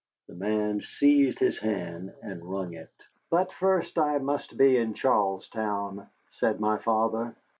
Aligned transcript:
The 0.25 0.33
man 0.33 0.81
seized 0.81 1.37
his 1.37 1.59
hand 1.59 2.11
and 2.23 2.43
wrung 2.43 2.73
it. 2.73 2.91
"But 3.29 3.53
first 3.53 3.99
I 3.99 4.17
must 4.17 4.57
be 4.57 4.75
in 4.77 4.95
Charlestown," 4.95 6.07
said 6.31 6.59
my 6.59 6.79
father. 6.79 7.35